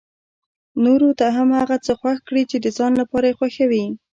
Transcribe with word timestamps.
نورو 0.83 1.09
ته 1.19 1.25
هم 1.35 1.49
هغه 1.59 1.75
څه 1.85 1.93
خوښ 1.99 2.17
کړي 2.27 2.43
چې 2.51 2.57
د 2.59 2.67
ځان 2.77 2.91
لپاره 3.01 3.25
يې 3.29 3.37
خوښوي. 3.39 3.85